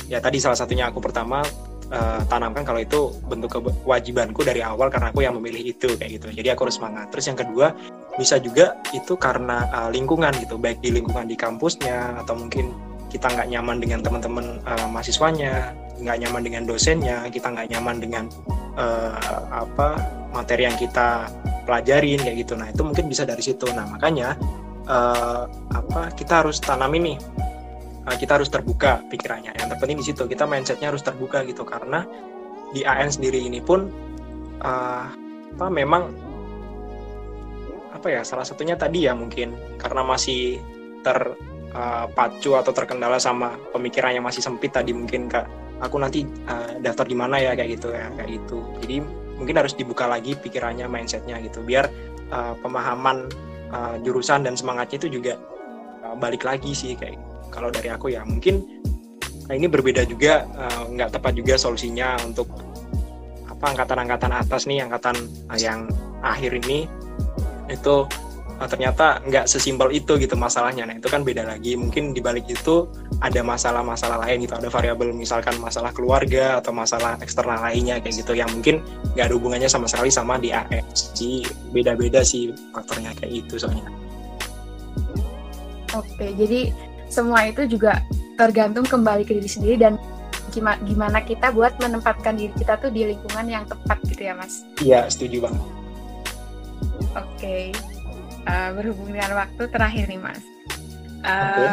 [0.06, 1.42] ya tadi salah satunya aku pertama
[1.92, 6.26] uh, tanamkan kalau itu bentuk kewajibanku dari awal karena aku yang memilih itu kayak gitu.
[6.32, 7.08] Jadi aku harus semangat.
[7.12, 7.66] Terus yang kedua
[8.18, 10.56] bisa juga itu karena uh, lingkungan gitu.
[10.60, 12.72] Baik di lingkungan di kampusnya atau mungkin
[13.08, 18.24] kita nggak nyaman dengan teman-teman uh, mahasiswanya nggak nyaman dengan dosennya kita nggak nyaman dengan
[18.78, 19.18] uh,
[19.50, 19.98] apa
[20.30, 21.26] materi yang kita
[21.64, 22.54] pelajarin kayak gitu.
[22.54, 23.66] Nah itu mungkin bisa dari situ.
[23.72, 24.36] Nah makanya
[24.86, 27.16] uh, apa kita harus tanam ini
[28.16, 29.52] kita harus terbuka pikirannya.
[29.58, 31.66] Yang terpenting di situ kita mindsetnya harus terbuka gitu.
[31.66, 32.06] Karena
[32.72, 33.90] di AN sendiri ini pun
[34.62, 35.04] uh,
[35.58, 36.12] apa memang
[37.92, 39.52] apa ya salah satunya tadi ya mungkin.
[39.76, 40.62] Karena masih
[41.02, 45.44] terpacu uh, atau terkendala sama pemikiran yang masih sempit tadi mungkin kak.
[45.82, 48.62] Aku nanti uh, daftar di mana ya kayak gitu ya kayak gitu.
[48.82, 48.96] Jadi
[49.38, 51.62] mungkin harus dibuka lagi pikirannya mindsetnya gitu.
[51.62, 51.86] Biar
[52.30, 53.30] uh, pemahaman
[53.70, 55.38] uh, jurusan dan semangatnya itu juga
[56.02, 58.64] uh, balik lagi sih kayak kalau dari aku ya mungkin
[59.48, 60.44] nah ini berbeda juga
[60.92, 62.52] nggak uh, tepat juga solusinya untuk
[63.48, 65.16] apa angkatan-angkatan atas nih angkatan
[65.48, 65.88] uh, yang
[66.20, 66.84] akhir ini
[67.72, 68.04] itu
[68.58, 70.86] uh, ternyata nggak sesimpel itu gitu masalahnya.
[70.88, 71.78] Nah itu kan beda lagi.
[71.78, 72.90] Mungkin di balik itu
[73.22, 74.58] ada masalah-masalah lain gitu.
[74.58, 78.82] Ada variabel misalkan masalah keluarga atau masalah eksternal lainnya kayak gitu yang mungkin
[79.14, 80.50] nggak ada hubungannya sama sekali sama di.
[80.92, 83.86] Jadi beda-beda sih faktornya kayak itu soalnya.
[85.96, 86.68] Oke, jadi
[87.08, 88.04] semua itu juga
[88.38, 89.94] tergantung kembali ke diri sendiri dan
[90.82, 94.64] gimana kita buat menempatkan diri kita tuh di lingkungan yang tepat gitu ya mas?
[94.80, 95.62] Iya setuju banget.
[97.14, 97.64] Oke, okay.
[98.46, 100.42] uh, eh, berhubung dengan waktu terakhir nih Mas.
[101.26, 101.66] Uh, okay.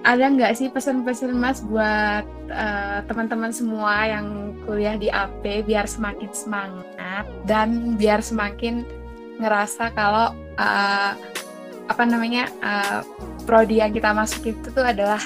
[0.00, 6.30] Ada nggak sih pesan-pesan Mas buat uh, teman-teman semua yang kuliah di AP biar semakin
[6.32, 8.86] semangat semangat dan biar semakin
[9.40, 11.12] ngerasa kalau uh,
[11.90, 13.02] apa namanya uh,
[13.44, 15.20] prodi yang kita masuk itu tuh adalah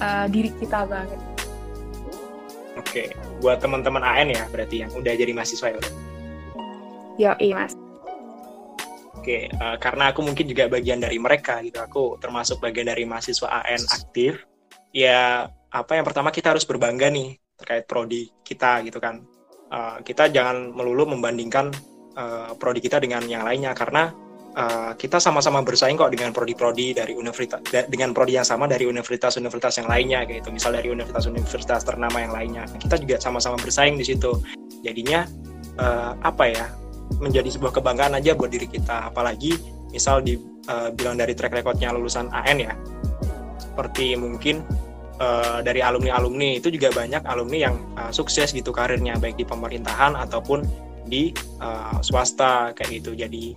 [0.00, 1.20] uh, diri kita banget.
[2.78, 3.12] Oke,
[3.44, 5.80] buat teman-teman AN ya berarti yang udah jadi mahasiswa ya.
[7.20, 7.76] Yo, iya mas.
[9.20, 11.76] Oke, uh, karena aku mungkin juga bagian dari mereka gitu.
[11.84, 14.48] Aku termasuk bagian dari mahasiswa AN aktif.
[14.96, 19.20] Ya, apa yang pertama kita harus berbangga nih terkait prodi kita gitu kan.
[19.70, 21.68] Uh, kita jangan melulu membandingkan
[22.16, 24.10] uh, prodi kita dengan yang lainnya karena
[24.56, 29.82] uh, kita sama-sama bersaing kok dengan prodi-prodi dari universitas dengan prodi yang sama dari universitas-universitas
[29.82, 30.50] yang lainnya gitu.
[30.50, 32.64] Misal dari universitas-universitas ternama yang lainnya.
[32.78, 34.40] Kita juga sama-sama bersaing di situ.
[34.82, 35.26] Jadinya
[35.78, 36.66] uh, apa ya
[37.18, 39.10] menjadi sebuah kebanggaan aja buat diri kita.
[39.10, 39.58] Apalagi
[39.90, 40.38] misal di
[40.70, 42.74] uh, bilang dari track recordnya lulusan AN ya.
[43.60, 44.62] Seperti mungkin
[45.22, 49.18] uh, dari alumni-alumni itu juga banyak alumni yang uh, sukses gitu karirnya.
[49.18, 50.64] Baik di pemerintahan ataupun
[51.10, 53.18] di uh, swasta kayak gitu.
[53.18, 53.54] Jadi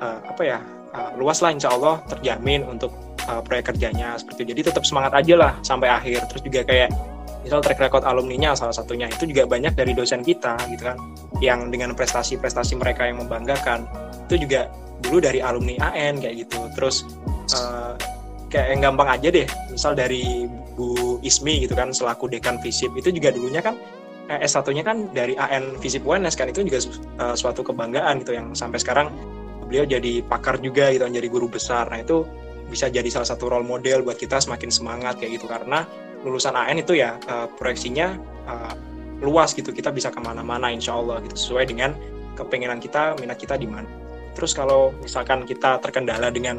[0.00, 0.58] uh, apa ya
[0.96, 2.90] uh, luas lah insya Allah terjamin untuk
[3.28, 4.48] uh, proyek kerjanya seperti itu.
[4.56, 6.26] Jadi tetap semangat aja lah sampai akhir.
[6.32, 6.90] Terus juga kayak
[7.40, 11.00] misal track record alumninya salah satunya itu juga banyak dari dosen kita gitu kan
[11.40, 13.88] yang dengan prestasi-prestasi mereka yang membanggakan
[14.28, 14.68] itu juga
[15.00, 16.68] dulu dari alumni AN kayak gitu.
[16.76, 17.08] Terus
[17.56, 17.96] uh,
[18.52, 20.44] kayak yang gampang aja deh misal dari
[20.76, 23.78] Bu Ismi gitu kan selaku dekan FISIP itu juga dulunya kan
[24.30, 26.78] S1-nya kan dari AN FISIP UNS kan itu juga
[27.18, 29.10] uh, suatu kebanggaan gitu yang sampai sekarang
[29.70, 31.86] beliau jadi pakar juga gitu jadi guru besar.
[31.86, 32.26] Nah itu
[32.66, 35.46] bisa jadi salah satu role model buat kita semakin semangat kayak gitu.
[35.46, 35.86] Karena
[36.26, 38.18] lulusan AN itu ya uh, proyeksinya
[38.50, 38.74] uh,
[39.22, 39.70] luas gitu.
[39.70, 41.38] Kita bisa ke mana-mana insya Allah gitu.
[41.38, 41.94] Sesuai dengan
[42.34, 43.86] kepengenan kita minat kita di mana.
[44.34, 46.58] Terus kalau misalkan kita terkendala dengan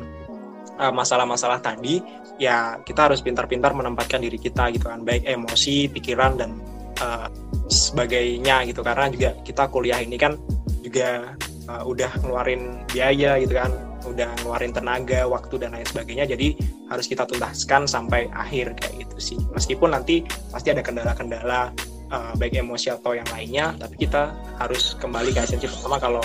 [0.81, 2.01] masalah-masalah uh, tadi
[2.41, 5.03] ya kita harus pintar-pintar menempatkan diri kita gitu kan.
[5.03, 6.57] Baik emosi pikiran dan
[7.03, 7.27] uh,
[7.67, 8.81] sebagainya gitu.
[8.81, 10.39] Karena juga kita kuliah ini kan
[10.81, 11.37] juga
[11.71, 13.71] uh, udah ngeluarin biaya gitu kan
[14.03, 16.57] udah ngeluarin tenaga waktu dan lain sebagainya jadi
[16.89, 19.37] harus kita tuntaskan sampai akhir kayak gitu sih.
[19.53, 21.71] Meskipun nanti pasti ada kendala-kendala
[22.11, 26.23] uh, baik emosi atau yang lainnya tapi kita harus kembali ke esensi pertama kalau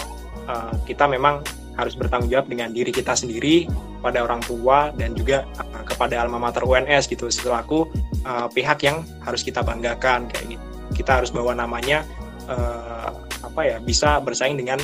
[0.48, 1.44] uh, kita memang
[1.76, 3.68] harus bertanggung jawab dengan diri kita sendiri
[4.00, 7.28] pada orang tua dan juga uh, kepada alma mater UNS gitu.
[7.28, 7.86] Selaku
[8.24, 10.64] uh, pihak yang harus kita banggakan kayak gitu.
[10.96, 12.08] Kita harus bawa namanya
[12.48, 13.12] uh,
[13.44, 14.80] apa ya bisa bersaing dengan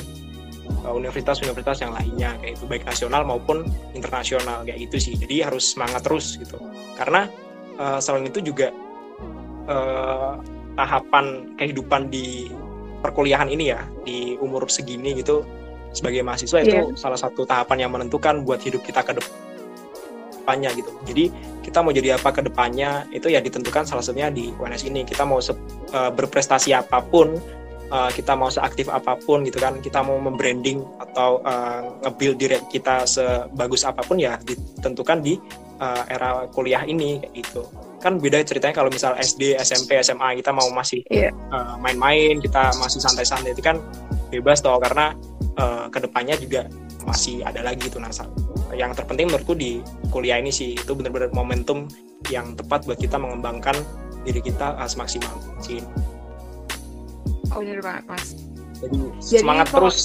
[0.82, 6.02] universitas-universitas yang lainnya kayak itu baik nasional maupun internasional kayak gitu sih jadi harus semangat
[6.02, 6.58] terus gitu
[6.98, 7.30] karena
[7.78, 8.74] uh, selain itu juga
[9.70, 10.38] uh,
[10.74, 12.50] tahapan kehidupan di
[13.02, 15.42] perkuliahan ini ya di umur segini gitu
[15.92, 16.66] sebagai mahasiswa yeah.
[16.66, 16.96] itu iya.
[16.96, 21.28] salah satu tahapan yang menentukan buat hidup kita ke depannya gitu jadi
[21.62, 25.22] kita mau jadi apa ke depannya itu ya ditentukan salah satunya di UNS ini kita
[25.22, 27.38] mau uh, berprestasi apa pun
[27.92, 32.56] uh, kita mau seaktif apa pun gitu kan kita mau membranding atau uh, nge-build diri
[32.72, 35.36] kita sebagus apa pun ya ditentukan di
[35.78, 37.62] uh, era kuliah ini kayak gitu
[38.02, 41.30] kan beda ceritanya kalau misal SD SMP SMA kita mau masih yeah.
[41.30, 41.54] Iya.
[41.54, 43.78] uh, main-main kita masih santai-santai itu kan
[44.32, 45.14] bebas toh karena
[45.60, 46.66] uh, ke depannya juga
[47.06, 48.26] masih ada lagi tuh nasa
[48.72, 51.86] yang terpenting menurutku di kuliah ini sih itu benar-benar momentum
[52.30, 53.76] yang tepat buat kita mengembangkan
[54.24, 55.84] diri kita uh, semaksimal mungkin
[57.52, 58.26] Oh bener banget mas.
[58.82, 59.98] Jadi, Jadi semangat kok, terus.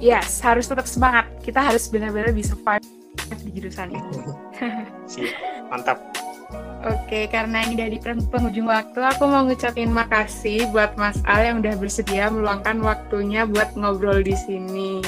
[0.00, 1.28] Yes, harus tetap semangat.
[1.44, 2.84] Kita harus benar-benar bisa survive
[3.44, 4.20] di jurusan ini.
[5.12, 5.34] Siap,
[5.68, 5.98] mantap.
[6.80, 11.76] Oke, karena ini dari penghujung waktu, aku mau ngucapin makasih buat Mas Al yang udah
[11.76, 15.04] bersedia meluangkan waktunya buat ngobrol di sini.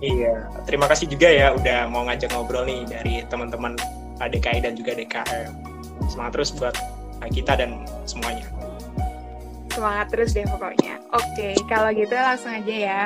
[0.00, 3.74] Iya, terima kasih juga ya udah mau ngajak ngobrol nih dari teman-teman
[4.22, 5.50] DKI dan juga DKM.
[6.08, 6.78] Semangat terus buat
[7.28, 8.46] kita dan semuanya
[9.72, 11.00] semangat terus deh pokoknya.
[11.14, 13.04] Oke, kalau gitu langsung aja ya.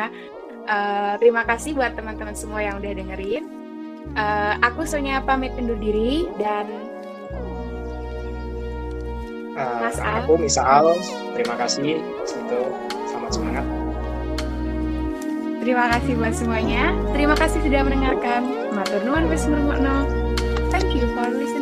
[0.64, 3.44] Uh, terima kasih buat teman-teman semua yang udah dengerin.
[4.16, 6.68] Uh, aku Sonya pamit undur diri dan
[9.56, 10.24] uh, Mas Al.
[10.24, 10.96] Aku Misal,
[11.36, 12.00] terima kasih.
[12.24, 12.60] Itu
[13.12, 13.66] selamat semangat.
[15.64, 16.92] Terima kasih buat semuanya.
[17.16, 18.42] Terima kasih sudah mendengarkan.
[18.76, 19.24] Matur nuwun
[20.68, 21.53] Thank you for listening.